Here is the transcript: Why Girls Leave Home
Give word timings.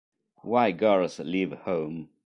Why 0.41 0.71
Girls 0.71 1.19
Leave 1.19 1.51
Home 1.59 2.09